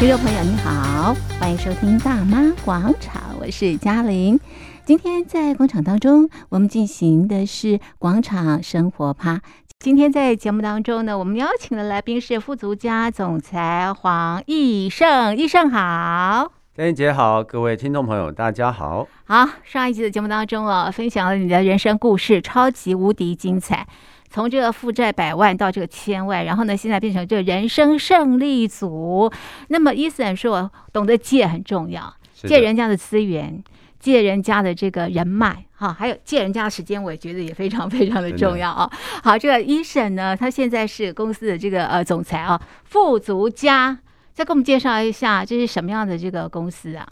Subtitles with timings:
[0.00, 4.40] 听众朋友，你好，欢迎收听《大妈广场》，我是嘉玲。
[4.86, 9.42] 今天在广场当中，我们进行的是广场生活趴。
[9.78, 16.50] 今天在节目当中呢，我们邀请的来宾是富足家总裁黄义胜，义胜好。
[16.74, 19.06] 嘉玲姐好，各位听众朋友大家好。
[19.24, 23.86] 好，上一集的节目当中啊，分享了你的人生故事，超级无敌精彩。
[24.30, 29.30] 从这个负债百万到这个千万，然后呢，现在变成这个人生胜利组。
[29.68, 33.62] 那么，伊森说，懂得借很重要，借人家的资源，
[33.98, 38.88] 借人家的这个人脉，哈，还有借人家的时间，我也觉得也非常 非常的重要啊。
[39.24, 43.98] 好，这个伊森呢，他现在是公司的这个呃总裁啊，富足家，
[44.32, 47.04] 再给我们介绍一下，这是什么样的这个公司啊？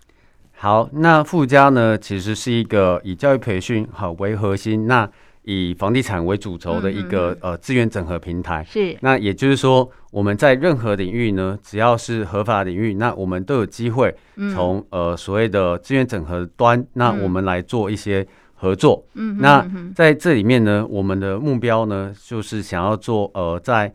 [0.59, 5.09] 好，那富加呢，其实是一个以教育培训好为核心，那。
[5.45, 8.95] 以房地产为主轴的一个呃资源整合平台，是。
[9.01, 14.15] 那也就是说，我们在任何领域呢，只要是合法领域，那我们都有机会
[14.53, 19.03] 从呃所谓的资源整合端，那我们来做一些合作。
[19.15, 23.91] 嗯，那在这里面呢，我们的目标呢，就是想要做呃在。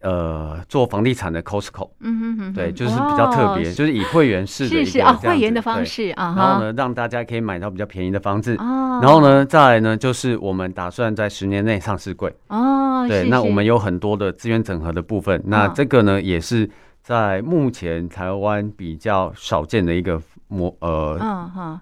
[0.00, 16.70] 呃，做房地产的 Costco，嗯哼哼，对，就是比较特别，就是以会员式的一个是是、哦、会员的方式啊，然后呢，让大家可以买到比较便宜的房子，哦，然后呢，再来呢，就是我们打算在十年内上市柜，哦，对，那我们有很多的资源整合的部分，那这个呢，也是
[17.02, 21.80] 在目前台湾比较少见的一个模，呃，嗯哈，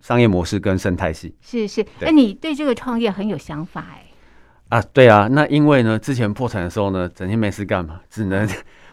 [0.00, 4.01] 商业模式跟生态系，是是，哎，你对这个创业很有想法哎。
[4.72, 8.48] 啊，对啊，那因为呢，之前破产的时候呢，整天没事干嘛，只能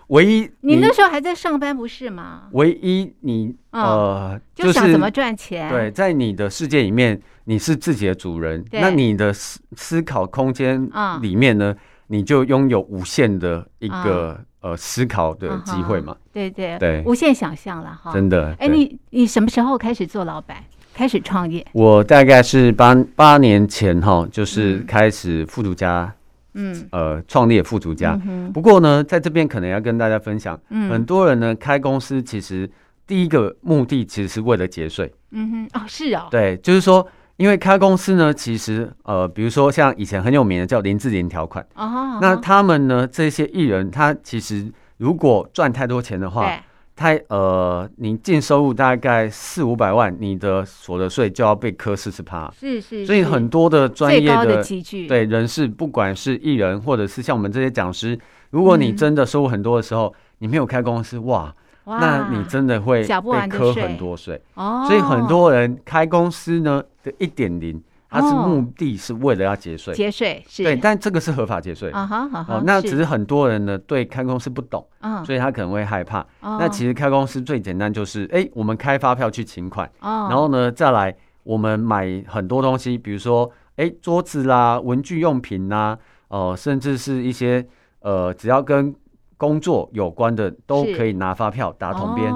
[0.07, 2.49] 唯一 你，你那时候还在上班不是吗？
[2.51, 5.69] 唯一你呃，就想怎么赚钱？
[5.69, 10.85] 对，在你的世界里面，你是自己的主人，那你的思思考空间
[11.21, 11.73] 里面呢，
[12.07, 16.13] 你就拥有无限的一个呃思考的机会嘛。
[16.33, 18.11] 对对对，无限想象了哈。
[18.11, 20.57] 真的，哎，你你什么时候开始做老板？
[20.99, 26.13] 开始创业，我大概是八八年前哈，就是开始富足家，
[26.55, 28.19] 嗯，呃，创立富足家。
[28.53, 32.69] 不过呢，在这边可能要跟大家分享，嗯，很多人呢开公司其实
[33.07, 46.51] 第一个目的其实是为了节税，嗯哼，哦，是哦，对，就是说，因为开公司呢，其实呃，比如说像以前很有名的叫林志玲条款，哦，那他们呢这些艺人，他其实如果赚太多钱的话。
[46.99, 52.51] 他呃，你净收入大概四五百万，你的所得税就要被磕四十趴。
[52.59, 61.55] 是是，是，所以很多的专业的，的对人士，不管是艺人或者是像我们这些讲师，如果你真的收入很多的时候，嗯、你没有开公司，哇，
[61.85, 64.41] 哇，那你真的会被磕很多税。
[64.55, 67.81] 哦，所以很多人开公司呢的一点零。
[68.09, 70.63] 它是目的是为了要节税，节税是。
[70.63, 71.91] 对，但这个是合法节税。
[71.91, 74.83] 啊哈，好，那只是很多人呢对开公司不懂，
[75.23, 76.25] 所以他可能会害怕。
[76.41, 85.97] 那其实开公司最简单就是，哎，我们开发票去请款，然后呢再来我们买很多东西，比如说哎桌子啦、文具用品啦，
[86.29, 87.63] 哦，甚至是一些
[87.99, 88.93] 呃只要跟
[89.39, 92.31] 工作有关的都可以拿发票打统编。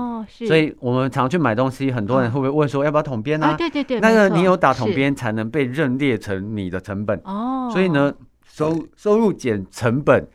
[0.47, 3.53] 所以我们常去买东西，很多人会不会问说要不要统编呢？
[3.55, 7.21] 对对对，那个你有打统编才能被认列成你的成本。
[7.25, 8.11] 哦，所以呢。
[8.53, 10.27] 收收入减成本，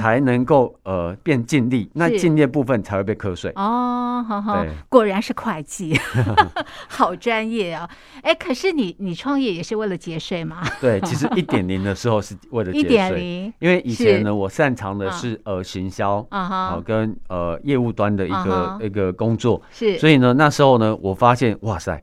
[0.00, 3.52] 才能够呃变净利，那净利部分才会被课税。
[3.54, 5.94] 哦，好好，果然是会计，
[6.88, 7.86] 好专业啊！
[8.22, 10.62] 哎，可是你你创业也是为了节税吗？
[10.80, 22.02] 对，其实一点零的时候是为了节税，一点零，因为以前呢，我擅长的是呃行销啊，跟呃业务端的一个一个工作，是，所以呢那时候呢，我发现哇塞，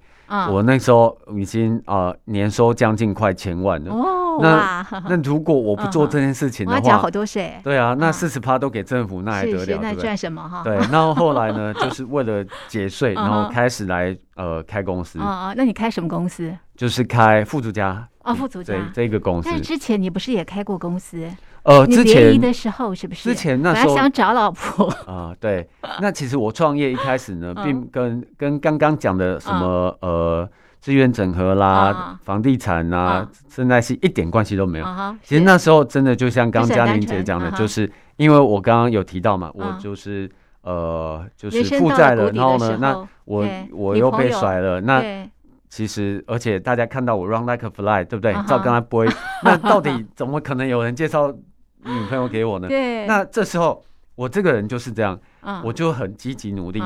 [0.51, 4.39] 我那时候已经啊年收将近快千万了哦。
[4.41, 7.53] 那 那如果我不做这件事情的话，好多税。
[7.63, 9.79] 对啊，那四十趴都给政府，那还得了？
[9.81, 10.63] 那赚什么哈？
[10.63, 15.19] 对，那后后来呢， 就是为了节税，然后开始来呃开公司。
[15.19, 16.51] 啊啊，那你开什么公司？
[16.75, 18.07] 就是开富足家。
[18.23, 19.49] 哦，富足家这个公司。
[19.51, 21.29] 但之前你不是也开过公司？
[21.63, 23.29] 呃，之前的时候是不是？
[23.29, 25.67] 之前那时候想找老婆 啊，对。
[26.01, 30.49] 那其实我创业一开始呢，并跟跟刚刚讲的什么呃。
[30.83, 34.85] 资源整合啦，房地产啊，生态系一点关系都没有。
[35.23, 40.29] 其实那时候真的就像刚嘉玲姐讲的，就是因为我刚刚有提到嘛，我就是
[40.61, 44.81] 呃，就是负债了，然后呢，那我我又被甩了。
[44.81, 45.01] 那
[45.69, 48.33] 其实而且大家看到我 run like a fly，对不对？
[48.45, 49.05] 照刚才播，
[49.41, 51.33] 那到底怎么可能有人介绍
[51.85, 52.67] 女朋友给我呢？
[52.67, 53.83] 对，那这时候。
[54.15, 55.19] 我这个人就是这样，
[55.63, 56.79] 我就很积极努力。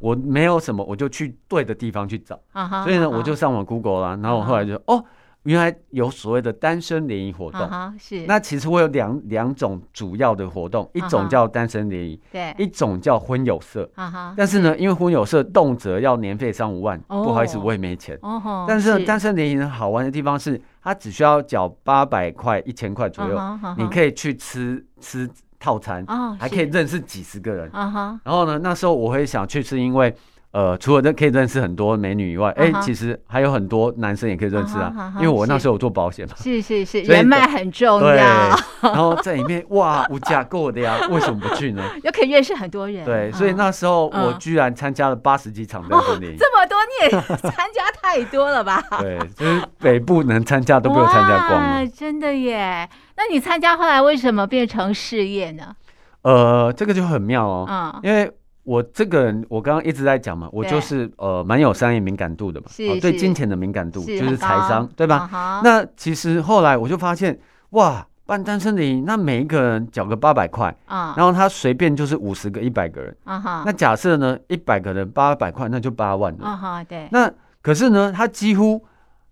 [0.00, 2.36] 我没有什么，我就去对的地方去找。
[2.82, 4.18] 所以呢，我就上网 Google 啦。
[4.20, 5.04] 然后我后来就哦，
[5.44, 8.26] 原来有所谓的单身联谊活动，啊、是。
[8.26, 18.18] 那其实我有两两种主要的活动，一种叫单身联谊，对，一种叫婚友社，啊、但是呢，因为婚友社动辄要年费三五万，哦，不好意思，我也没钱。
[18.22, 27.70] 哦、但是单身联谊呢，好玩的地方是，它只需要缴八百块、一千块左右，啊，你可以去吃吃套餐，哦，还可以认识几十个人。
[27.70, 30.14] 啊、然后呢，那时候我会想去，是因为。
[30.52, 34.92] 呃，除了认可以认识很多美女以外，哎、uh -huh.，其实还有很多男生也可以认识啊。
[34.94, 38.14] Uh -huh, uh -huh, 因为我那时候有做保险嘛，是是是，人脉很重要。
[38.82, 41.82] 然后在里面，哇，无价够的呀，为什么不去呢？
[42.04, 43.02] 又可以认识很多人。
[43.02, 48.78] 对，所以那时候我居然参加了八十几场单身联谊， 这么多你也参加太多了吧？
[49.00, 51.86] 对，就是北部能参加都被我参加光了。
[51.88, 52.86] 真的耶？
[53.16, 55.74] 那你参加后来为什么变成事业呢？
[56.20, 58.30] 呃，这个就很妙哦，嗯、uh 因为。
[58.64, 65.28] 我这个人，我刚刚一直在讲嘛，我就是呃蛮有商业敏感度的嘛，哦，对金钱的敏感度就是财商，对吧？
[65.32, 65.60] 啊？
[65.64, 67.36] 那其实后来我就发现，
[67.70, 77.08] 哇，办单身礼，那每一个人缴个八百块，啊，然后他随便就是五十个、一百个人，啊那假设呢，一百个人八百块，那就八万了，啊对。
[77.10, 77.28] 那
[77.62, 78.80] 可是呢，他几乎，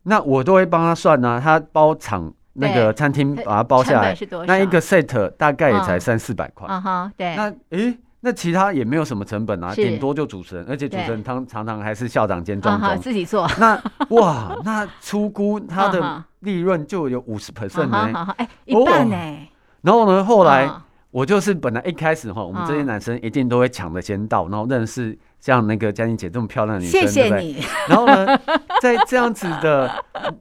[0.03, 4.13] 那我都会帮他算呢，啊，他包场那个餐厅把它包下来，
[4.45, 7.37] 那一个 set 大概也才三四百块，啊对。
[7.37, 7.97] 那诶。
[8.23, 13.49] 那其他也没有什么成本啊，顶多就主持人，而且主持人常常常还是校长兼庄总，自己做。
[13.59, 19.49] 那哇，那出估他的利润就有五十 percent 呢，哎，一半呢、欸。
[19.81, 20.71] 然后呢，后来
[21.11, 27.55] 我就是本来一开始哈，我们这些男生一定都会抢着先到，然后认识像那个嘉欣姐这么漂亮的女生，谢谢你。
[27.55, 27.63] 对？
[27.63, 28.39] 对然后呢，
[28.83, 29.91] 在这样子的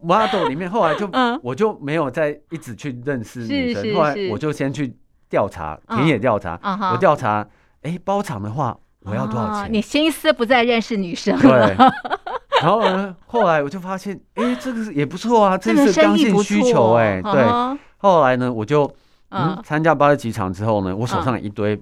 [0.02, 1.10] model 里面，后来就
[1.42, 4.94] 我就没有再一直去认识女生，后来我就先去
[5.30, 6.60] 调查田野调查，
[6.92, 7.48] 我调查。
[7.84, 9.64] 哎，包场的话，我要多少钱？
[9.64, 11.68] 哦、你心思不再认识女生了。
[11.68, 11.78] 对。
[12.62, 17.22] 然后呢，后来我就发现，哎，这个也不错啊，这是刚性需求哎。
[17.22, 17.46] 对。
[17.98, 18.90] 后来呢，我就
[19.30, 21.82] 嗯参加八十几场之后呢，我手上有一堆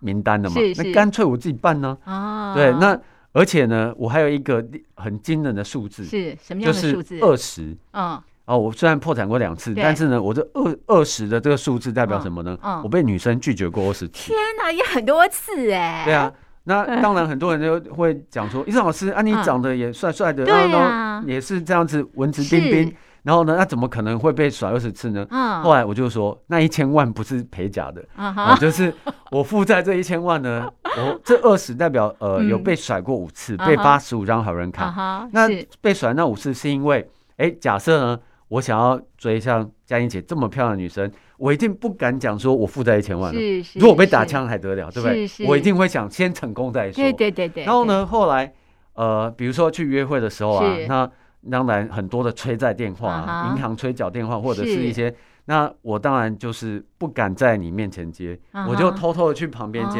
[0.00, 1.96] 名单的嘛，那干脆我自己办呢。
[2.04, 2.52] 啊。
[2.54, 2.98] 对，那
[3.32, 4.64] 而且呢，我还有一个
[4.96, 7.18] 很惊人的数字，是什么样的数字？
[7.18, 7.76] 就是二十。
[7.92, 8.20] 嗯。
[8.46, 12.54] 哦，我虽然破产过两次，但是呢，我这二二十的这个数字代表什么呢？
[12.62, 14.12] 嗯嗯、我被女生拒绝过二十次。
[14.12, 16.02] 天哪，也很多次哎。
[16.04, 16.30] 对啊，
[16.64, 25.62] 那当然很多人就会讲说，医、嗯、生老师啊，你长得也帅帅的，嗯、然后也是这样子文质彬彬，然后呢，那怎么可能会被甩二十次呢、嗯？
[25.62, 28.92] 后来我就说，那一千万不是赔假的、嗯啊，就是
[29.30, 34.94] 我负债这一千万呢，我这二十代表呃、嗯、有被甩过五次，嗯、被发十五张好人卡。
[34.98, 35.48] 嗯、那
[35.80, 37.08] 被甩那五次是因为，
[37.38, 38.20] 哎，假设呢？
[38.54, 43.40] 我想要追像嘉欣姐这么漂亮的女生，我一定不敢讲说我负债一千万了。
[43.40, 43.78] 是是。
[43.80, 45.28] 如果被打枪还得了，对不对？
[45.48, 47.02] 我一定会想先成功再说。
[47.02, 47.64] 对对对对。
[47.64, 48.52] 然后呢，后来
[48.92, 51.10] 呃，比如说去约会的时候啊，那
[51.50, 55.12] 当然很多的催债电话、啊，银行催缴电话或者是一些，
[55.46, 59.98] 那我当然就是不敢在你面前接，我就偷偷的去旁边接。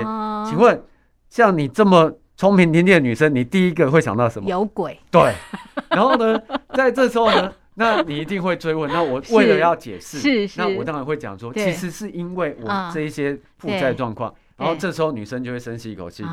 [0.48, 0.80] 请问，
[1.28, 4.48] 像你这么聪明伶俐的女生，你第一个会想到什么？
[4.48, 4.96] 有鬼。
[5.10, 5.34] 对。
[5.90, 6.40] 然后呢，
[6.72, 7.52] 在这时候呢。
[7.76, 10.18] 那你一定会追问，那我为了要解释，
[10.56, 16.24] 那我当然会讲说，其实是因为我这一些负债状况，然后这时候女生就会深吸一口气，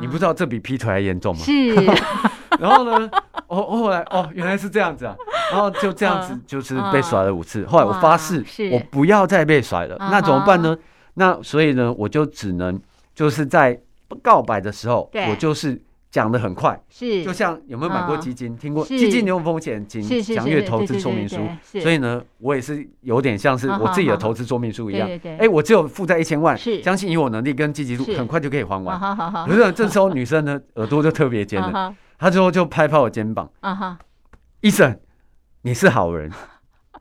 [0.00, 1.40] 你不知道这比劈腿还严重吗？
[1.42, 1.74] 是，
[2.60, 3.10] 然后呢，
[3.46, 5.16] 哦，后来哦，原来是这样子啊，
[5.50, 10.76] 然后就这样子就是被甩了五次，后来我发誓我不要再被甩了，那怎么办呢？
[11.14, 12.78] 那所以呢，我就只能
[13.14, 13.80] 就是在
[14.22, 15.80] 告白的时候，我就是。
[16.10, 18.52] 讲的很快，是就像有没有买过基金？
[18.52, 21.36] 嗯、听过基金有风险，请详阅投资说明书。
[21.80, 25.08] 所以呢，我也是有点像是我自己的投资说明书一样。
[25.08, 28.98] 哎、欸，我只有负债一千万，相信以我能力跟积极度，很快就可以还完。
[29.46, 33.98] 可是这时候女生呢，耳朵就特别尖了，她最后就拍拍我肩膀，啊哈
[34.62, 34.98] 医生，
[35.62, 36.30] 你是好人。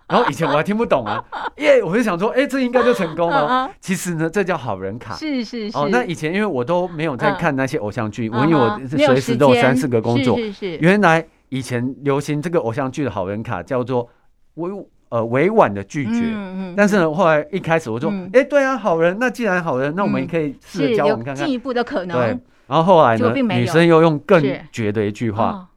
[0.09, 1.23] 然后以前我还听不懂啊，
[1.57, 1.83] 耶！
[1.83, 3.69] 我就想说，哎，这应该就成功了。
[3.79, 5.13] 其实呢，这叫好人卡。
[5.13, 5.77] 是是是。
[5.77, 10.35] 哦，那以前因为我都没有在看那些偶像剧，我因为我随时都有三四个工作。
[10.35, 10.77] 是是是。
[10.77, 14.09] 原来以前流行这个偶像剧的好人卡叫做
[14.55, 14.71] 委
[15.09, 16.11] 呃委婉的拒绝。
[16.11, 16.73] 嗯嗯。
[16.75, 21.45] 但是呢，后来一开始我说，哎，对啊，好人，那既然好人，那我们也可以试着交往看看。
[21.45, 22.17] 进一步的可能。
[22.17, 22.39] 对。
[22.65, 25.67] 然后后来呢，女生又用更绝的一句话。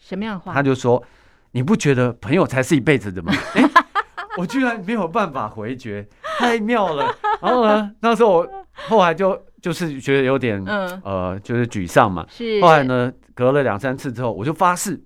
[0.00, 0.54] 什么样的话？
[0.54, 1.02] 他就说。
[1.52, 3.32] 你不觉得朋友才是一辈子的吗？
[3.54, 3.70] 哎、欸，
[4.36, 6.06] 我居然没有办法回绝，
[6.38, 7.14] 太妙了。
[7.40, 12.24] 然后呢，那时候我后来就就是觉得有点、嗯、呃，就是沮丧嘛。
[12.28, 12.60] 是。
[12.60, 15.00] 后来呢，隔了两三次之后，我就发誓，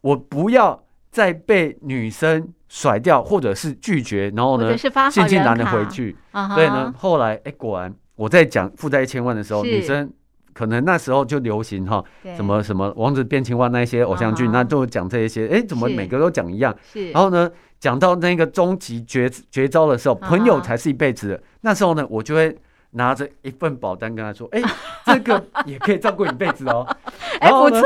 [0.00, 6.16] 我不要再被女生甩掉，或者是拒绝，然后呢，悻悻然的回去。
[6.54, 10.10] 所以呢，后来哎、欸，果然我在讲负债一千万的时候，女生
[10.54, 12.02] 可能那时候就流行哈，
[12.36, 16.74] 什么什么王子变青蛙那些偶像剧，那就讲这一些，哎，怎么每个都讲一样？
[16.92, 17.10] 是。
[17.10, 21.42] 然后呢，讲到那个终极绝绝招的时候，朋友才是一辈子的。
[21.62, 22.56] 那时候呢，我就会
[22.90, 24.62] 拿着一份保单跟他说，哎，
[25.06, 26.86] 这个也可以照顾一辈子哦。
[27.40, 27.82] 哎，不错。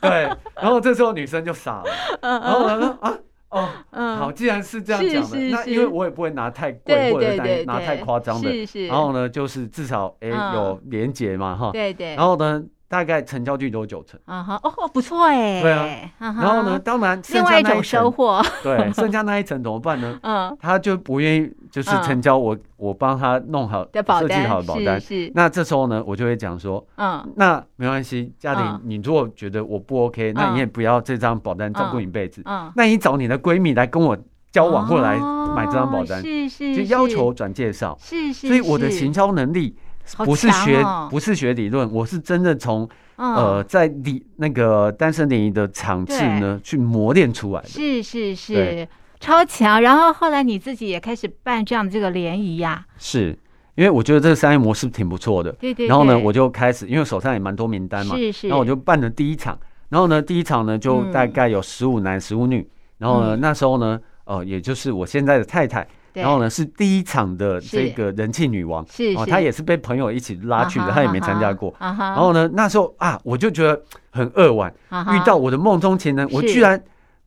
[0.00, 0.28] 对。
[0.54, 1.84] 然后这时候女生就傻了。
[2.22, 3.12] 然后他说啊。
[3.56, 12.62] 哦，嗯，好，既然是这样讲的，那因为我也不会拿太贵或者拿拿太夸张的，然后呢，就是至少哎有连结嘛，哈，对对，然后呢。
[12.88, 14.18] 大概成交率都九成。
[14.26, 20.16] 啊哈哦不错哎，对啊，然后呢，当然另外一种收获，对，剩下那一层怎么办呢？
[20.22, 34.16] 嗯，他就不愿意就是成交我我帮他弄好设计好的保单，是那这时候呢，我就会讲说，嗯，那没关系，家庭，你如果觉得我不 OK，那你也不要这张保单照顾一辈子，嗯，那你找你的闺蜜来跟我
[34.50, 35.18] 交往过来
[35.54, 39.76] 买这张保单，是是，就要求转介绍，是是，所以我的行销能力。
[40.18, 40.80] 不是学，
[41.10, 47.66] 不是学理论，我是真的从呃在理那个单身联谊的场次呢去磨练出来的。
[47.66, 48.86] 是是是，
[49.20, 49.80] 超强。
[49.80, 52.84] 然后后来你自己也开始办这样的这个联谊呀？
[52.98, 53.38] 是
[53.74, 55.52] 因为我觉得这个商业模式挺不错的。
[55.52, 55.86] 对对。
[55.86, 58.16] 然后呢，我就开始，因为手上也蛮多名单嘛。
[58.16, 58.48] 是是。
[58.48, 59.58] 然后我就办了第一场，
[59.88, 62.68] 然后呢，第一场呢就大概有十五男十五女，
[62.98, 65.86] 然后呢那时候呢，呃，也就是我现在的太太。
[66.12, 71.74] 然后呢，是第一场的这个人气女王，是哦，她也是被朋友一起拉去的，她也没参加过。
[71.78, 74.72] 然后呢，那时候啊，我就觉得很扼腕，
[75.12, 76.82] 遇到我的梦中情人，我居然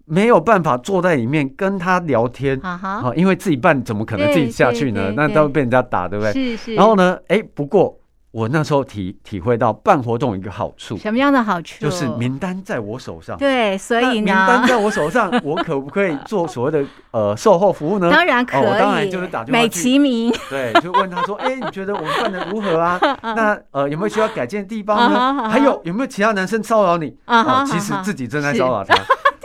[0.10, 5.14] 没有办法坐在里面跟他聊天，啊，因为自己办怎么可能自己下去呢？
[5.16, 6.34] 那都被人家打，对不对？
[6.34, 6.76] 是是。
[6.76, 7.96] 然后呢，哎，不过。
[8.32, 11.84] 我那时候体体会到办活动一个好处，什么样的好处？
[11.84, 13.36] 就是名单在我手上。
[13.36, 18.08] 对，所以呢，名单在我手上，我可不可以做所谓的 呃售后服务呢？
[18.12, 23.00] 当然可以，我当然就是打电话美其名， 对，就问他说：“哎，你觉得我们办的如何啊？
[23.36, 25.50] 那呃有没有需要改进的地方呢？
[25.50, 27.18] 还有有没有其他男生骚扰你？
[27.26, 28.94] 啊，其实自己正在骚扰他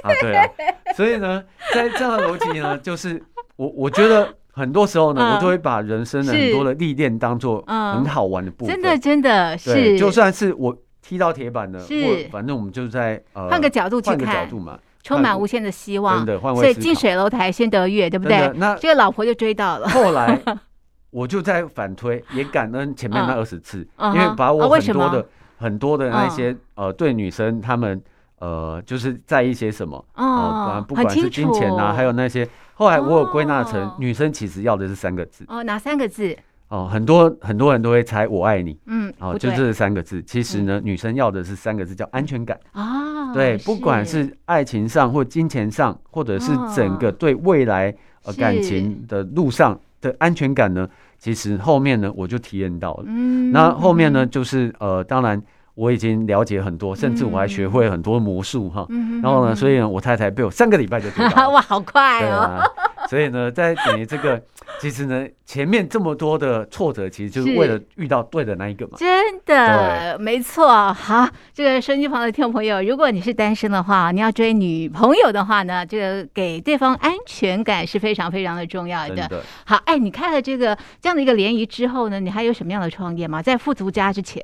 [0.04, 0.46] 啊，对啊。
[0.94, 1.42] 所以呢，
[1.72, 3.20] 在这样的逻辑呢， 就是
[3.56, 4.34] 我我觉得。
[4.56, 8.72] 很多时候呢，我都会把人生的很多的历练当做很好玩的部分。
[8.72, 16.18] 真的，真的是，就算是我踢到铁板的，是，反正我们就在呃换个角度去看，换个角度嘛，充满无限的希望。
[16.18, 18.48] 真的，换位近水楼台先得月，对不对？
[18.54, 19.88] 那这个老婆就追到了。
[19.88, 20.40] 后来
[21.10, 23.84] 我就在反推，也感恩前面那二十次，
[24.14, 28.00] 因为把我很多的很多的那些呃对女生她们
[28.38, 32.48] 呃就是在一些什么哦，不管是金钱啊，还有那些。
[32.76, 35.44] 后来我有归纳成，女生其实要的是三个字。
[35.46, 36.36] 哦，哪三个字？
[36.66, 38.76] 哦，很多很多人都会猜“我爱你”。
[38.86, 40.20] 嗯，哦，就这三个字。
[40.24, 42.58] 其实呢，女生要的是三个字，叫安全感。
[42.72, 53.04] 啊，对，不管是爱情上或金钱上，或者是整个对未来呃感情的路上的安全感呢，其实后面呢我就体验到了。
[53.06, 55.40] 嗯，那后面呢就是呃，当然。
[55.74, 58.86] 我已经了解很多，甚至我还学会很多魔术哈。
[59.22, 61.50] 然后呢，所以呢，我太太被我三个礼拜就追到了。
[61.50, 62.62] 哇，好快哦！
[63.08, 64.40] 所以呢，在等于这个，
[64.80, 68.92] 其实呢，前面这么多的挫折，其实就是为了遇到对的那一个嘛。
[68.96, 70.92] 真的，没错。
[70.92, 79.44] 好，这个收音机旁的听众朋友，如果你是单身的话，你要追女朋友的话呢，这个给对方安全感是非常非常的重要的。
[79.66, 83.42] 好，哎，你开了这个这样的一个联谊之后呢，你还有什么样的创业吗？
[83.42, 84.42] 在富足家之前。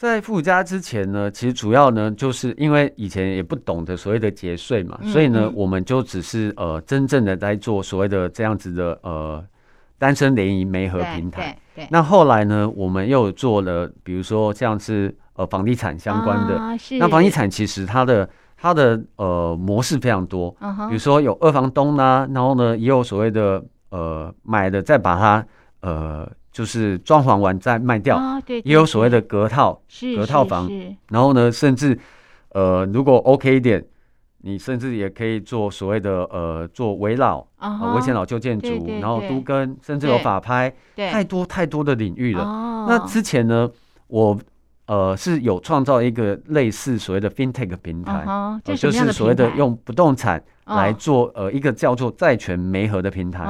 [0.00, 9.44] 在附加之前呢，其实主要呢，就是因为以前也不懂得所谓的节税嘛，嗯、所以呢，我们就只是呃，真正的在做所谓的这样子的呃
[9.98, 11.54] 单身联谊媒合平台。
[11.74, 16.56] 对对对，那后来呢，我们又做了，比如说像是呃房地产相关的。
[16.56, 18.26] 啊、那房地产其实它的
[18.56, 20.50] 它的呃模式非常多，
[20.88, 25.46] 比如说有二房东啦，然后呢也有所谓的呃买的再把它
[25.82, 26.26] 呃。
[26.52, 28.20] 就是装潢完再卖掉，
[28.64, 29.80] 也有所谓的隔套，
[30.16, 30.68] 隔套房。
[31.08, 31.96] 然后呢，甚至
[32.48, 33.84] 呃，如果 OK 一点，
[34.38, 42.42] 你甚至也可以做所谓的呃，做围老啊，危险老旧建筑，然后都跟，甚至有法拍，太多太多的领域了。
[42.88, 43.70] 那之前呢，
[44.08, 44.36] 我
[44.86, 48.26] 呃是有创造一个类似所谓的 FinTech 平台，
[48.64, 53.46] 就是所谓的用不动产来做呃一个叫做债权媒合的平台。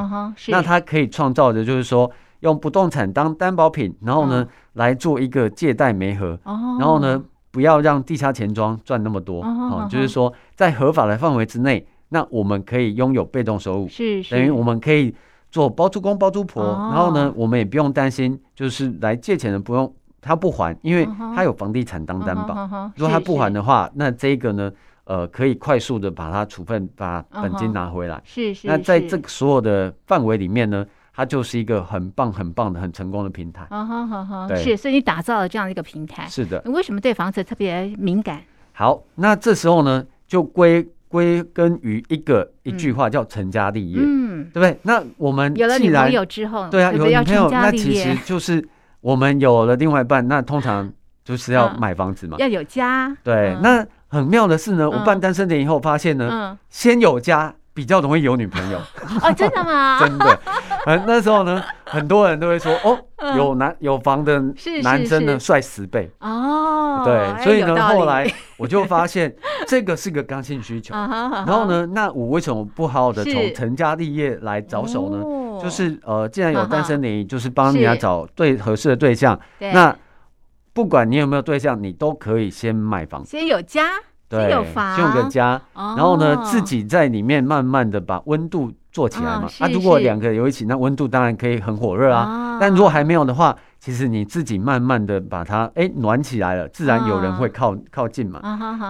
[0.49, 2.11] 那它可以创造的就是说。
[2.41, 14.35] 用不动产当担保品，然后呢、哦、来做一个借贷媒合，哦、然后呢不要让地下钱庄赚那么多，哦，哦就是说在合法的范围之内，那我们可以拥有被动收入，是，是。
[14.35, 15.15] 等于我们可以
[15.51, 19.93] 做包租公包租婆，哦、然后呢我们也不用担心，就是来借钱的不用
[20.23, 24.73] 他不还，因为他有房地产当担保，如果他不还的话，那这个呢
[25.05, 30.87] 呃可以快速的把它处分，把本金拿回来，是是，是，那在这个所有的范围里面呢。
[31.21, 33.67] 它就是一个很棒、很棒的、很成功的平台。
[33.69, 36.27] 好好好是，所以你打造了这样一个平台。
[36.27, 36.63] 是的。
[36.65, 38.41] 你为什么对房子特别敏感？
[38.73, 44.79] 好，那这时候呢，就归归根于一个一句话，叫成家立业，嗯，对不对？
[44.85, 48.67] 那我们有了女朋友之后，对啊，有女朋友，那其实就是
[49.03, 50.91] 我们有了另外一半，那通常
[51.23, 53.15] 就是要买房子嘛，要有家。
[53.23, 57.55] 对，那很妙的是呢，我办单身点以后发现呢，先有家。
[57.73, 58.79] 比较容易有女朋友
[59.23, 60.01] 哦，真的吗？
[60.03, 60.41] 真的，
[60.87, 62.99] 嗯，那时候呢，很多人都会说，哦，
[63.37, 64.41] 有男有房的
[64.83, 67.03] 男生呢，帅十倍哦。
[67.05, 69.35] 对，所以呢，后来我就发现
[69.67, 70.95] 这个是个刚性需求。
[70.95, 75.23] 然后呢，那我为什么不好好的从成家立业来着手呢？
[75.63, 79.39] 就是呃，既然有单身联谊，就是帮人家找对合适的对象。
[79.59, 79.95] 那
[80.73, 83.83] 不管你有没有对象，你都可以先买房，先有家。
[84.31, 89.49] 对，先有个家，然后呢，自己在里面慢慢的把温度做起来嘛。
[89.59, 92.57] 啊，如果两个有一起，那温度当然可以很火热啊。
[92.61, 98.41] 但如果还没有的话，其实你自己慢慢的把它哎暖起来了，自然有人会靠靠近嘛。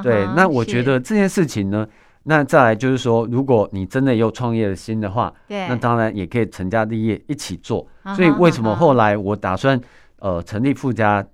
[0.02, 1.86] 对，那我觉得这件事情呢，
[2.24, 7.86] 那再来就是说，如果你真的有创业的心的话，那当然也可以成家立业一起做。
[8.14, 9.80] 所以为什么后来我打算
[10.18, 11.24] 呃成立富家？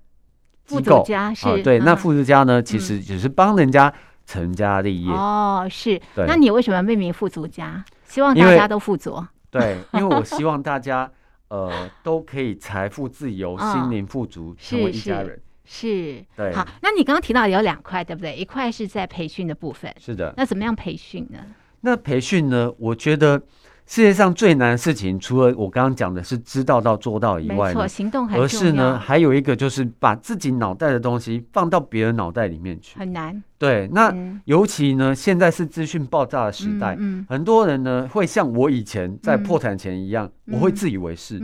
[0.66, 3.92] 富足家是、哦、对，那富足家呢，其实只是帮人家
[4.26, 5.66] 成家立业哦。
[5.70, 7.84] 是，那你为什么命名富足家？
[8.04, 9.24] 希望大家都富足。
[9.50, 11.10] 对，因为我希望大家
[11.48, 15.40] 呃都可以财富自由、心灵富足，成为一家人。
[15.64, 16.52] 是，对。
[16.52, 18.34] 好，那你刚刚提到有两块，对不对？
[18.34, 19.94] 一块是在培训的部分。
[19.98, 20.34] 是的。
[20.36, 21.38] 那怎么样培训呢？
[21.80, 22.72] 那培训呢？
[22.78, 23.40] 我觉得。
[23.86, 28.44] 世界上最难的事情，除了我刚刚讲的是知道到做到以外，没错，行动很重要。
[28.44, 33.40] 而是呢，还有一个就是把自己脑袋的东西放到别人脑袋里面去，很难。
[33.58, 34.12] 对，那
[34.44, 41.38] 尤其呢，现在是资讯爆炸的时代，很多人呢会像我以前在破产前一样，我会自以为是。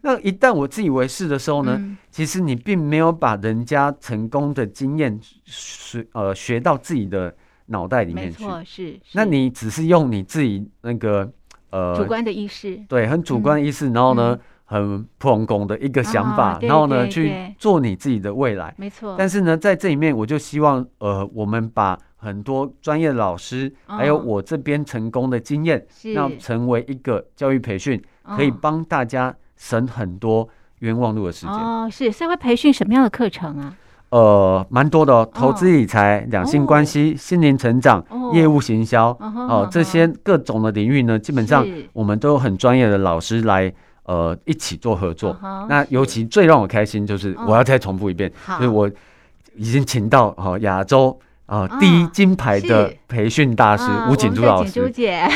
[0.00, 7.34] 那一旦我自以为是的时候呢，其实你并没有把人家成功的经验学呃学到自己的
[7.66, 8.44] 脑袋里面去。
[8.44, 9.00] 没错，是。
[9.14, 11.28] 那你只是用你自己那个。
[11.70, 19.14] 呃，主观的意识，对，很主观的意识，然后呢，很普通的一个想法，然后呢，去做你自己的未来，没错。
[19.18, 28.02] 但是呢，在这里面，我就希望，呃，我们把很多专业的老师，还有我这边成功的经验，那成为一个教育培训，
[28.36, 30.48] 可以帮大家省很多
[30.80, 31.54] 冤枉路的时间。
[31.54, 33.76] 哦，是，所以会培训什么样的课程啊？
[34.10, 43.72] 呃，蛮多的哦，投资理财、两性关系、心灵成长、业务行销哦，这些各种的领域呢，基本上我们都有很专业的老师来
[44.04, 45.36] 呃一起做合作。
[45.68, 48.90] 那尤其最让我开心就是，我要再重复一遍，就是我
[49.54, 51.18] 已经请到哈亚洲。
[51.48, 54.82] 啊，第一金牌的培训大师吴锦珠老师，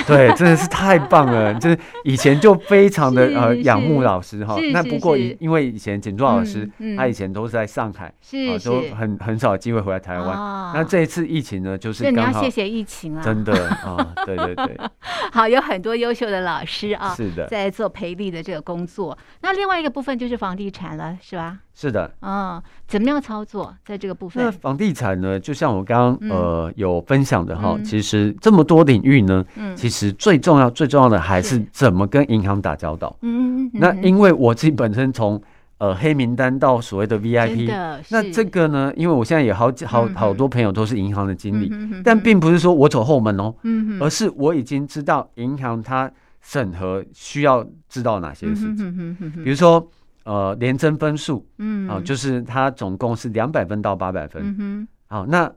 [0.07, 4.55] 对，真的是太棒了，就是以前就非 常的呃仰慕老师哈。
[4.75, 10.29] 那不过因因为以前锦珠老师他以前都是在上海，是，都很很少有机会回来台湾。
[10.75, 14.79] 那这一次疫情呢，就是你要谢谢疫情啊，真的啊，对对对。
[15.33, 19.17] 好，有很多优秀的老师啊，是的，在做培力的这个工作。
[19.41, 21.57] 那另外一个部分就是房地产了，是吧？
[21.75, 24.45] 是的，嗯，怎么样操作在这个部分？
[24.45, 29.43] 那房地产呢，就像我刚刚呃有分享的哈，其实这么多领域呢，
[29.75, 33.17] 其实最重要最重要的还是怎么跟银行打交道。
[33.23, 35.43] 嗯，那因为我自己本身从
[35.79, 37.67] 呃黑名单到所谓的 VIP，
[38.11, 41.73] 那这个呢，因为我现在有好几好好多朋友都是银行的经理，
[42.05, 43.55] 但并不是说我走后门哦，
[43.99, 46.09] 而是我已经知道银行它
[46.43, 49.91] 审核需要知道哪些事情，比如说。
[50.25, 55.53] 呃，连征分数，嗯，啊，就是它总共是两百分到八百分，嗯哼，好，那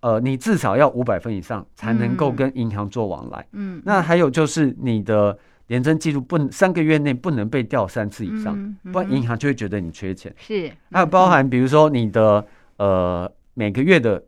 [0.00, 12.44] 呃，你至少要五百分以上才能够跟银行做往来，嗯，那还有就是你的联征记录不三个月内不能被调三次以上，不然银行就会觉得你缺钱，是，还有包含比如说你的
[12.76, 14.22] 呃每个月的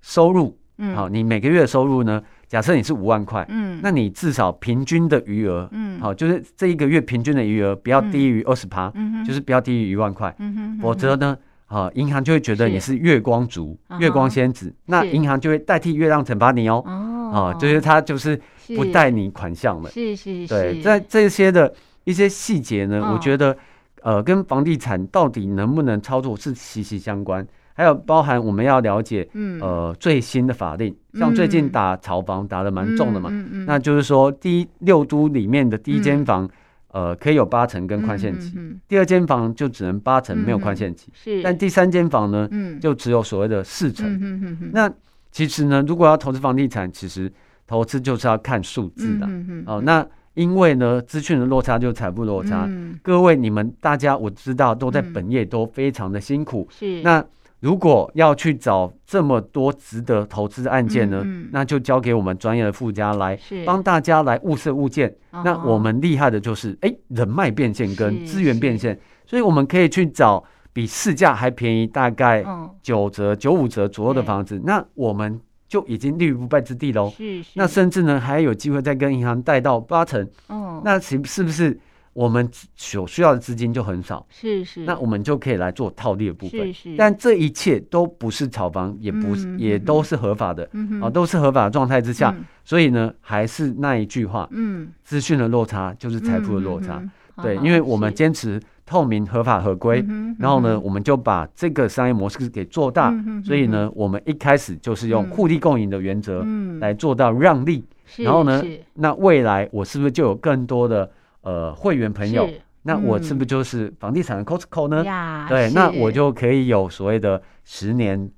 [0.00, 2.22] 收入，嗯，好，你每个月的收入呢？
[2.48, 18.40] 假设你是五万块，嗯，那你至少平均的余额，嗯，好，就是这一个月平均的余额不要低于二十趴，嗯，就是不要低于一万块，嗯，否则呢，啊，银行就会觉得你是月光族、月光仙子，那银行就会代替月亮惩罚你哦，哦，啊，就是他就是
[18.76, 23.56] 不贷你款项了，是是是，对，在这些的一些细节呢，我觉得，
[24.02, 27.44] 呃，跟房地产到底能不能操作是息息相关。
[27.76, 29.28] 还有包含我们要了解，
[29.60, 33.30] 呃，最新的法令，像最近打炒房打的蛮重的嘛，
[33.66, 36.48] 那就是说，第一六都里面的第一间房，
[36.88, 38.56] 呃，可以有八成跟宽限期，
[38.88, 42.48] 第二间房就只能八成没有宽限期，是，但第三间房呢，
[42.80, 44.70] 就只有所谓的四成。
[44.72, 44.90] 那
[45.30, 47.30] 其实呢，如果要投资房地产，其实
[47.66, 49.28] 投资就是要看数字的，
[49.66, 52.66] 哦，那因为呢，资讯的落差就是财富落差。
[52.68, 56.66] 嗯、各位，你们大家我知道都在本业都非常的辛苦。
[56.70, 57.02] 是、嗯。
[57.02, 57.24] 那
[57.60, 65.08] 如果要去找这么多值得投资的案件呢，嗯嗯、那就交给我们专业的附加来帮大家来物色物件。
[65.08, 70.44] 是那我们厉害的就是，哎、欸，人脉变现跟资源变现，所以我们可以去找。
[70.72, 72.44] 比市价还便宜，大概
[72.82, 77.10] 九折、九五折左右的房子，那我们就已经立于不败之地喽。
[77.16, 77.52] 是是。
[77.54, 80.28] 那甚至呢，还有机会再跟银行贷到八成。
[80.48, 80.82] 哦。
[80.84, 81.80] 那是是不是
[82.16, 84.26] 我们所需要的资金就很少？
[84.30, 84.80] 是是。
[84.84, 86.72] 那我们就可以来做套利的部分。
[86.72, 86.96] 是是。
[86.96, 90.66] 但这一切都不是炒房，也不是，也都是合法的。
[90.72, 91.00] 嗯。
[91.02, 94.48] 啊，都是合法的状态之下，所以呢，还是那一句话。
[94.50, 94.88] 嗯。
[95.04, 97.02] 资讯的落差就是财富的落差。
[97.42, 98.58] 对，因为我们坚持。
[98.88, 99.96] 透明、合法、合规，
[100.38, 103.12] 然后呢，我们就把这个商业模式给做大。
[103.44, 106.46] 所以呢，我们一开始就是用互利共赢的原则
[106.78, 107.84] 来做到让利。
[108.18, 108.62] 嗯、然后呢，
[108.94, 111.10] 那未来我是不是就有更多的
[111.46, 112.50] 呃会员朋友？
[112.82, 115.04] 那我是不是就是房地产的 Costco 呢？
[115.04, 118.30] 嗯、对，那我就可以有所谓的十年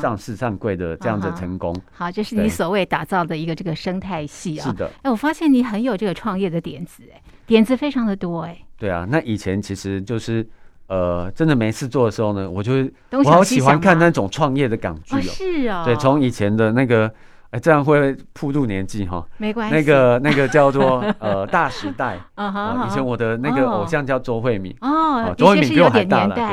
[0.00, 1.74] 上市上柜的这样的成功。
[1.76, 4.64] 嗯、好，这、就是你所谓打造的一个这个生态系啊。
[4.64, 4.90] 是的。
[5.02, 8.56] 哎，我发现你很有这个创业的点子，哎，点子非常的多，哎。
[8.78, 10.48] 对啊，那以前其实就是，
[10.86, 12.72] 呃，真的没事做的时候呢，我就
[13.10, 15.18] 我好喜欢看那种创业的港剧哦。
[15.18, 15.84] 哦是啊、哦。
[15.84, 17.12] 对，从以前的那个，
[17.50, 19.26] 哎，这样会暴露年纪哈。
[19.38, 19.74] 没关系。
[19.74, 22.86] 那个那个叫做呃《大时代 》啊哈。
[22.86, 26.44] 以前我的那个偶像叫周慧敏哦，周慧敏比我还大了，对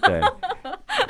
[0.00, 0.20] 对对。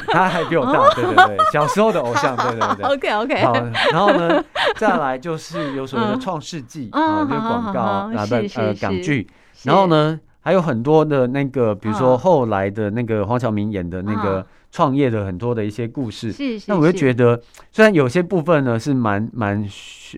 [0.09, 2.85] 他还比我大，对对对，小时候的偶像，对对对。
[2.85, 3.45] OK OK。
[3.45, 3.53] 好，
[3.93, 4.43] 然后呢，
[4.77, 9.29] 再来就是有所谓的《创世纪》啊，就是广告啊的呃港剧，
[9.65, 10.19] 然后呢。
[10.45, 16.65] 还有很多的那个，比如说后来的那个黄晓明演的那个创业的很多的一些故事，是是。
[16.67, 19.65] 那我就觉得，虽然有些部分呢是蛮蛮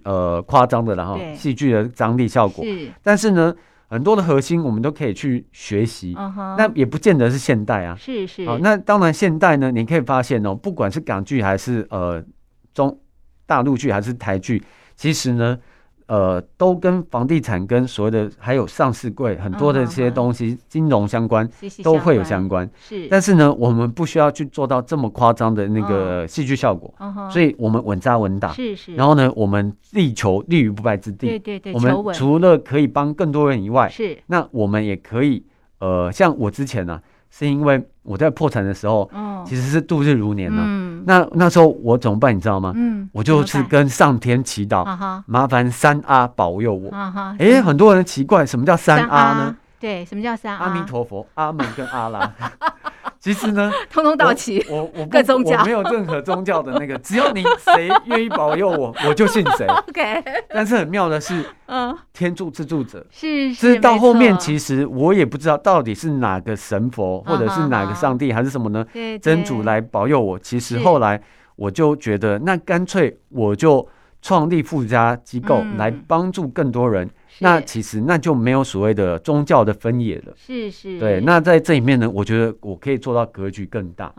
[0.04, 2.88] 呃夸张的，然后戏剧的张力效果，是。
[3.02, 3.52] 但是呢，
[3.88, 6.14] 很多的核心我们都可以去学习。
[6.56, 8.46] 那也不见得是现代啊，是是。
[8.46, 12.24] 好，那当然现代呢，你可以发现哦，不管是港剧还是呃
[12.72, 12.96] 中
[13.44, 14.62] 大陆剧还是台剧，
[14.96, 15.58] 其实呢。
[16.06, 21.48] 呃，都跟房地产跟所谓的还有上市柜很多的这些东西，金融相关，
[21.82, 22.68] 都会有相关。
[22.78, 26.92] 是，但是呢，我们不需要去做到这么夸张的那个戏剧效果。
[27.30, 28.52] 所以我们稳扎稳打。
[28.52, 28.94] 是是。
[28.94, 31.26] 然后呢，我们力求立于不败之地。
[31.26, 31.72] 对对对。
[31.72, 35.44] 我们除了可以帮更多人以外，是，那我们也可以，
[35.78, 37.00] 呃，像我之前呢。
[37.36, 39.10] 是因为我在破产的时候，
[39.44, 40.62] 其实是度日如年呢。
[41.06, 42.34] 那那时候我怎么办？
[42.34, 42.72] 你知道吗？
[43.12, 44.84] 我就是跟上天祈祷，
[45.26, 46.90] 麻烦三阿保佑我。
[47.38, 49.56] 哎，很多人奇怪，什么叫三阿呢？
[49.84, 50.64] 对，什么叫三阿？
[50.64, 52.32] 阿弥陀佛、阿门跟阿拉。
[53.20, 54.64] 其实呢，通通到齐。
[54.70, 59.66] 我我各宗教，我没有任何宗教的那个，只要你谁愿意保佑我， 我就信谁。
[59.66, 60.24] OK。
[60.48, 63.06] 但是很妙的是，嗯，天助自助者。
[63.10, 63.74] 是是。
[63.74, 68.86] 是到后面，其实我也不知道到底是哪个神佛，或者是哪个上帝，还是什么呢？
[69.20, 70.38] 真主来保佑我。
[70.38, 71.20] 其实后来
[71.56, 73.86] 我就觉得，那干脆我就
[74.24, 77.06] 创立附加机构来帮助更多人。
[77.40, 81.20] 那其实那就没有所谓的宗教的分野了，是是，对。
[81.20, 84.10] 那在这里面呢，我觉得我可以做到格局更大，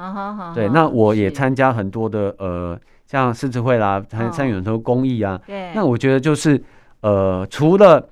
[0.53, 0.69] 对。
[0.69, 5.71] 那我也参加很多的呃，像狮子会啦，参参与很多公益啊，对。
[5.73, 6.61] 那我觉得就是
[7.01, 8.07] 呃，除了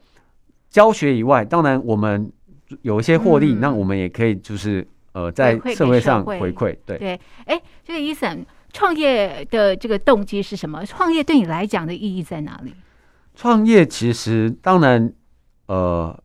[0.69, 2.31] 教学以外，当然我们
[2.81, 7.19] 有一些获利，那我们也可以就是呃，在社会上回馈，对对。
[7.45, 10.83] 哎，这个 Eason 创业的这个动机是什么？
[10.85, 12.73] 创业对你来讲的意义在哪里？
[13.35, 15.13] 创业其实当然，
[15.67, 16.21] 呃，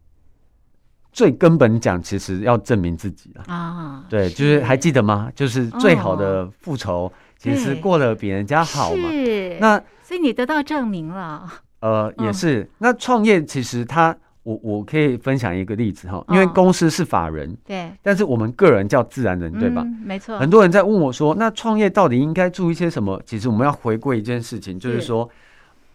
[1.13, 4.05] 最根本讲，其实要证明自己了啊。
[4.09, 5.31] 对，就是还记得吗？
[5.35, 9.11] 就是最好的复仇，其实过得比人家好嘛。
[9.11, 9.57] 是。
[9.61, 11.47] 那所以你得到证明了。
[11.81, 12.69] 呃，也是。
[12.79, 14.17] 那创业其实他，
[14.49, 19.85] 我我可以分享一个例子哈，因为公司是法人，对，但是我们个人叫自然人，对吧？
[20.03, 20.39] 没错。
[20.39, 23.21] 很多人在问我说，那创业到底应该注意些什么？
[23.27, 25.29] 其实我们要回归一件事情，就是说，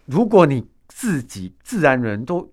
[0.06, 2.48] 如果你自己自然人都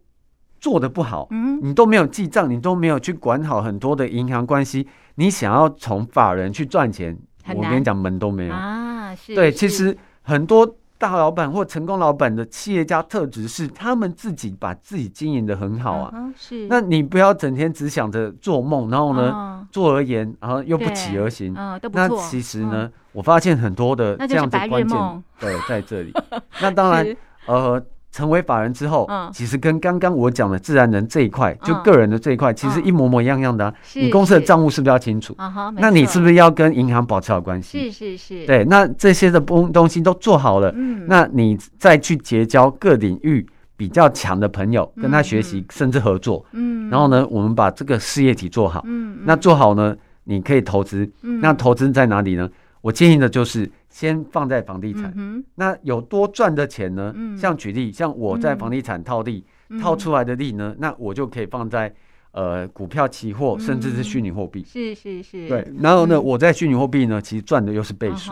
[0.60, 7.16] 做的不好，嗯，你都没有记账，你都没有去管好很多的银行关系，你想要从法人去赚钱，
[7.56, 9.14] 我跟你讲门都没有啊。
[9.14, 16.14] 是，对，其实很多大老板或成功老板的企业家特质是他们自己把自己经营的很好啊。
[16.38, 21.54] 是，那你不要整天只想着做梦，然后呢，做而言，然后又不起而行，
[21.92, 26.14] 那其实呢，我发现很多的这样子关键，对，在这里。
[26.62, 27.84] 那当然， 呃。
[28.12, 33.74] 成为法人之后，其实跟刚刚我讲的自然人这一块，就个人的这一块，其实一模模一样样的。
[33.96, 35.36] 你公司的账务是不是要清楚？
[35.78, 37.90] 那你是不是要跟银行保持好关系？
[37.90, 38.46] 是是是。
[38.46, 40.72] 对，那这些的东东西都做好了，
[41.08, 43.46] 那你再去结交各领域
[43.78, 46.46] 比较强的朋友，跟他学习，甚至合作。
[46.52, 48.82] 嗯，然后呢，我们把这个事业体做好。
[48.86, 49.96] 嗯，那做好呢，
[50.26, 51.10] 你可以投资。
[51.22, 52.50] 嗯，那投资在哪里呢？
[52.82, 55.14] 我建议的就是先放在房地产。
[55.16, 57.14] 嗯，那有多赚的钱呢？
[57.38, 59.46] 像举例，像我在房地产套利
[59.80, 61.94] 套出来的利呢，那我就可以放在
[62.32, 64.64] 呃股票、期货，甚至是虚拟货币。
[64.66, 65.48] 是是是。
[65.48, 68.32] 对，然后呢，我在虚拟货币呢，其实赚的又是倍数。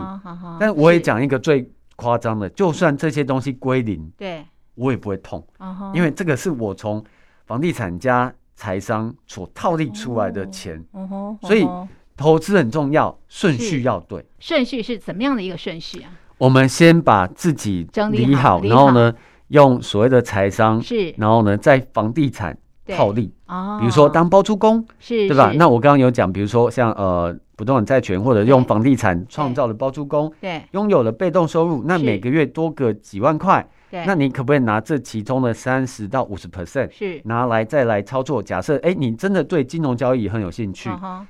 [0.58, 4.42] 但我也讲一个最夸张的，就算这些东西归零，对，
[4.74, 5.46] 我也不会痛，
[5.94, 7.04] 因为这个是我从
[7.46, 10.82] 房地产加财商所套利出来的钱，
[11.42, 11.66] 所以
[12.20, 14.22] 投资很重要，顺序要对。
[14.38, 16.12] 顺序是怎么样的一个顺序啊？
[16.36, 19.14] 我们先把自己整理好，然后呢，
[19.48, 22.56] 用所谓的财商，是，然后呢，在房地产
[22.86, 23.32] 套利，
[23.78, 25.50] 比如说当包租公，是，对吧？
[25.56, 27.34] 那我刚刚有讲，比如说像呃。
[27.56, 38.42] 不动产债权或者用房地产创造的包租公，对，拥有了被动收入，那每个月多个几万块，对，那你可不可以拿这其中的三十到五十 percent，是拿来再来操作？
[38.42, 40.88] 假设哎，你真的对金融交易很有兴趣，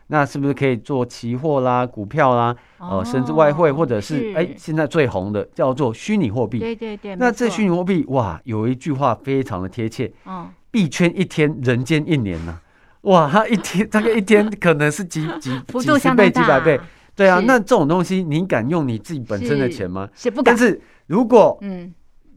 [0.08, 7.16] 那是不是可以做期货啦、股票啦，呃，甚至外汇，或者是哎，现在最红的叫做虚拟货币，对对对。
[7.16, 12.58] 那这虚拟货币哇，有一句话非常的贴切，嗯，币圈一天，人间一年呐。
[13.02, 16.78] 哇，他一天大概一天 可能是几几几十倍、几百倍，
[17.16, 17.40] 对啊。
[17.46, 20.06] 那这种东西，你敢用你自己本身的钱吗？
[20.14, 20.54] 是不敢。
[20.54, 21.90] 但是如果嗯，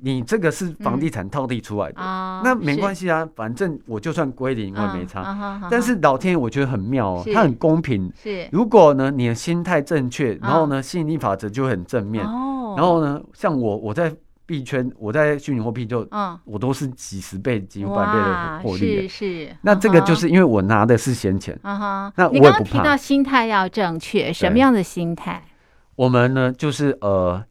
[0.04, 1.96] 你这个是房地产套利出来的，
[2.44, 5.62] 那没关系啊，反正我就算归零我也没差。
[5.72, 8.12] 但是老天爷我觉得很妙哦，他很公平。
[8.22, 8.48] 是。
[8.52, 12.26] 如果呢你的心态正确，然后呢吸引力法则就很正面。
[12.26, 12.76] 哦。
[12.78, 14.13] 然后呢，像我我在。
[14.46, 19.08] 币圈，我在虚拟货币就，嗯，我都是几十倍、几百倍的获利。
[19.08, 21.58] 是是，那这个就是因为我拿的是闲钱。
[21.62, 22.60] 啊哈，那我也不怕。
[22.60, 25.42] 你刚刚提到心态要正确，什么样的心态？
[25.96, 27.42] 我们呢，就是呃，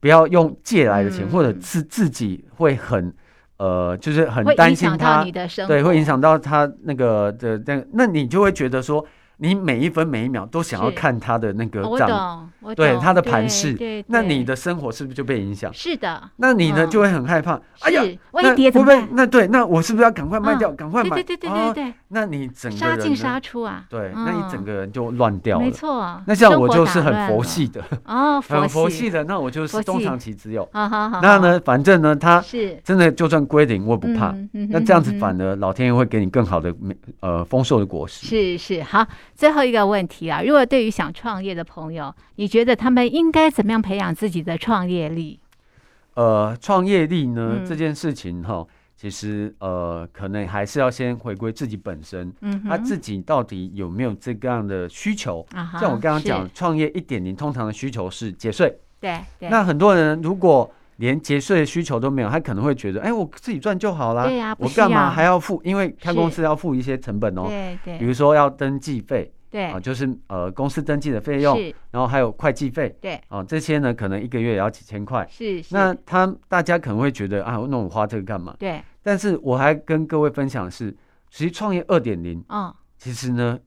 [0.00, 3.14] 不要用借来的钱，或者是自己会很
[3.58, 5.24] 呃，就是很担心他，
[5.68, 9.06] 对，会影响到他那个的那，那你就会觉得说。
[9.42, 15.72] 你每一分每一秒都想要看他的那个账，对他的盘势，那你的生活是不是就被影响？
[15.72, 17.58] 是的，那你呢就会很害怕。
[17.80, 19.08] 哎呀，万一跌怎么办？
[19.12, 21.16] 那对，那我是不是要赶快卖掉，赶快买？
[21.16, 23.86] 对对对对对，那你整个杀进杀出啊？
[23.88, 25.64] 对，那你整个人就乱掉了。
[25.64, 30.68] 没错，那像我就是很佛系的哦，很佛系的，那我就是中长期持有。
[30.74, 34.34] 那呢，反正呢，他是真的，就算归零我也不怕。
[34.68, 36.74] 那这样子反而老天爷会给你更好的
[37.20, 38.26] 呃丰硕的果实。
[38.26, 39.06] 是是好。
[39.40, 45.40] 最后一个问题啊，如果对于想创业的朋友，你觉得他们应该怎么样培养自己的创业力？
[46.12, 55.46] 呃，创业力呢、嗯、这件事情哈，其实呃，可能还是要先回归自己本身，嗯哼，他自己到底有没有这个样的需求？
[55.80, 56.50] 像我刚刚讲，是。
[56.52, 60.70] 创业一点零通常的需求是节税，对，对，那很多人如果
[61.00, 64.24] 连节税的需求都没有，他可能会觉得，哎，我自己赚就好啦。
[64.24, 65.60] 对呀，我干嘛还要付？
[65.64, 71.58] 因为开公司要付一些成本哦，对对，比如说要登记费，对啊，就是呃公司登记的费用，
[71.90, 75.64] 然后还有会计费，对啊，这些呢可能一个月也要几千块，是。
[75.70, 78.54] 那他大家可能会觉得啊，那我花这个干嘛？
[78.58, 78.82] 对。
[79.02, 80.94] 但是我还跟各位分享的是，
[81.30, 83.58] 其实创业二点零，嗯，其实呢。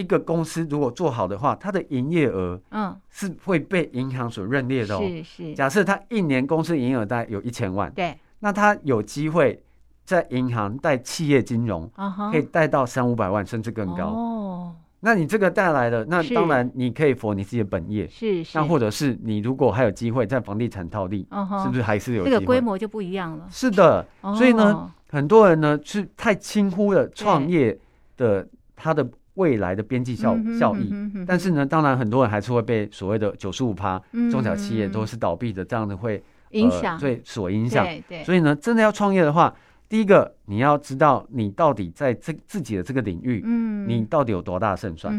[0.00, 5.00] 一个公司如果做好的话，它的营业额嗯是会被银行所认列的哦。
[5.06, 5.54] 是是。
[5.54, 9.62] 假设他一年公司营业额大概有一千万，对，那他有机会
[10.06, 11.88] 在银行贷企业金融，
[12.32, 14.04] 可以贷到三五百万甚至更高。
[14.06, 14.74] 哦。
[15.00, 18.08] 那你这个带来的，那当然你可以符合你自己的本业。
[18.08, 18.56] 是是。
[18.56, 21.28] 那或者是你如果还有机会在房地产套利，
[21.62, 22.24] 是不是还是有？
[22.24, 23.46] 这个规模就不一样了。
[23.50, 24.06] 是的。
[24.36, 27.78] 所以呢，很多人呢是太轻忽了创业
[28.16, 29.06] 的他的。
[29.40, 30.92] 未来的边际效效益，
[31.26, 33.98] 但是呢，当然很多人还是会被所谓的九十五趴
[34.30, 37.86] 中小企业都是倒闭的，这样子会影响，对，所影响。
[38.22, 39.54] 所以呢，真的要创业的话，
[39.88, 45.14] 第一个你要知道你到底在这自己的这个领域，嗯，你到底有多大胜算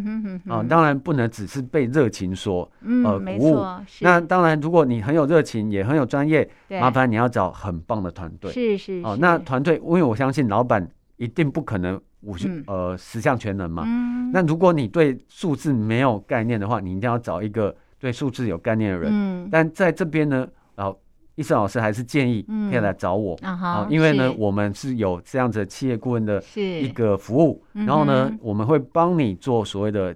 [0.47, 0.61] 啊？
[0.69, 2.69] 当然不能只是被热情所
[3.03, 3.65] 呃鼓舞。
[4.01, 8.51] 那当然，如果你很有热情，也很有专业，麻烦你要找很棒的团队。
[8.51, 9.01] 是是。
[9.03, 11.99] 哦，那团队，因为我相信老板一定不可能。
[12.21, 19.09] 五十、嗯、呃十项全能嘛，嗯、那如果你对数字没有概念的话，你一定要找一个对数字有概念的人。
[19.11, 20.99] 嗯、但在这边呢，然后
[21.33, 30.15] 医生老师还是建议可以来找我啊，嗯、因为呢我们是有这样子的企业顾问的一个服务，然后呢、嗯、我们会帮你做所谓的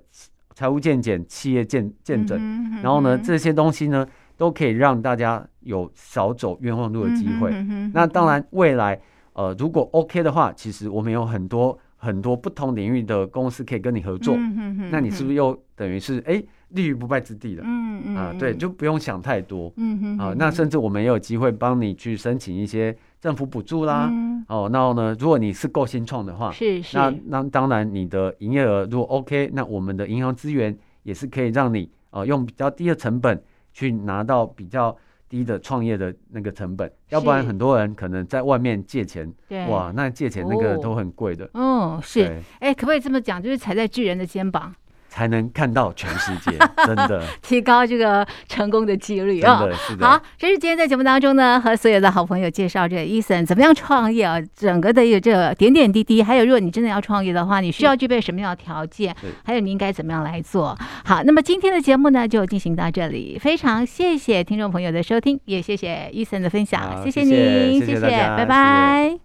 [0.53, 4.05] 财务鉴检、企业健健诊，嗯、然后呢这些东西呢
[4.37, 7.51] 都可以让大家有少走冤枉路的机会。
[7.93, 9.01] 那当然未来
[9.33, 11.75] 呃如果 OK 的话，其实我们有很多。
[12.05, 17.63] 很多不同领域的公司可以跟你合作，嗯、哼哼哼，那你是不是又等于是哎立于不败之地了？
[17.65, 33.41] 嗯嗯啊，对，就不用想太多，嗯哼啊，那甚至我们也有机会帮你去申请一些政府补助啦，嗯、哦，然后呢，如果你是够新创的话，是是，那那当然你的营业额如果 OK，那我们的银行资源也是可以让你呃用比较低的成本
[33.73, 34.95] 去拿到比较
[35.35, 44.73] 低的创业的那个成本，要不然很多人可能在外面借钱，对，哇，那借钱那个都很贵的，哦，是，哎，可不可以这么讲，就是踩在巨人的肩膀？
[45.15, 46.51] 才能看到全世界，
[46.85, 49.65] 真的提高这个成功的几率啊！
[49.87, 50.05] 是的。
[50.05, 60.77] 好，这是今天在节目当中呢，和所有的好朋友介绍这个 Eason 怎么样创业啊，整个的一个这个点点滴滴，还有如果你真的要创业的话，你需要具备什么样的条件，还有你应该怎么样来做。
[61.05, 69.24] 好，那么今天的节目呢就进行到这里，非常谢谢听众朋友的收听，也谢谢 Eason 的分享，谢谢您，谢谢，拜拜。